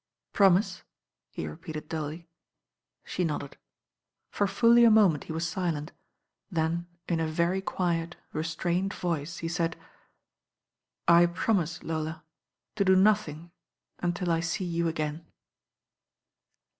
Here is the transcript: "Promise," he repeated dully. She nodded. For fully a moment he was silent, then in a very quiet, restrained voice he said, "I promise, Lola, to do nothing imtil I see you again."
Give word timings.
"Promise," 0.33 0.81
he 1.29 1.45
repeated 1.47 1.87
dully. 1.87 2.27
She 3.03 3.23
nodded. 3.23 3.55
For 4.31 4.47
fully 4.47 4.83
a 4.83 4.89
moment 4.89 5.25
he 5.25 5.31
was 5.31 5.47
silent, 5.47 5.91
then 6.49 6.87
in 7.07 7.19
a 7.19 7.27
very 7.27 7.61
quiet, 7.61 8.15
restrained 8.33 8.95
voice 8.95 9.37
he 9.45 9.47
said, 9.47 9.77
"I 11.07 11.27
promise, 11.27 11.83
Lola, 11.83 12.23
to 12.77 12.83
do 12.83 12.95
nothing 12.95 13.51
imtil 14.01 14.27
I 14.29 14.39
see 14.39 14.65
you 14.65 14.87
again." 14.87 15.23